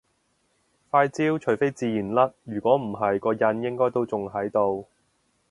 [0.91, 4.87] 塊焦除非自然甩如果唔係個印應該都仲喺度